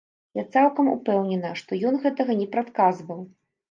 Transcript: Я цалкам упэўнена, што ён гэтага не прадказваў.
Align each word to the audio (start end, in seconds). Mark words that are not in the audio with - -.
Я 0.39 0.45
цалкам 0.55 0.89
упэўнена, 0.95 1.53
што 1.63 1.71
ён 1.91 2.03
гэтага 2.09 2.31
не 2.45 2.53
прадказваў. 2.59 3.27